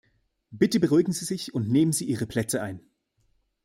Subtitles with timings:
[0.49, 2.81] Bitte beruhigen Sie sich, und nehmen Sie Ihre Plätze ein.